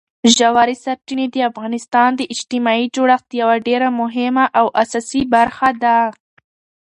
[0.35, 5.97] ژورې سرچینې د افغانستان د اجتماعي جوړښت یوه ډېره مهمه او اساسي برخه ده.